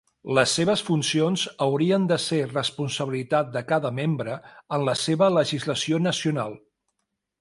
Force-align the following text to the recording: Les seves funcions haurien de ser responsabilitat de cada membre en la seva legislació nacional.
Les 0.35 0.51
seves 0.59 0.81
funcions 0.85 1.43
haurien 1.65 2.07
de 2.11 2.17
ser 2.23 2.39
responsabilitat 2.53 3.53
de 3.57 3.63
cada 3.73 3.91
membre 3.99 4.39
en 4.79 4.87
la 4.89 4.97
seva 5.03 5.29
legislació 5.37 6.01
nacional. 6.11 6.59